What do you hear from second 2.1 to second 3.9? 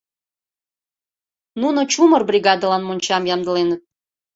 бригадылан мончам ямдыленыт.